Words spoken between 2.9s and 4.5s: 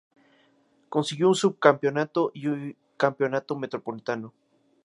campeonato metropolitano.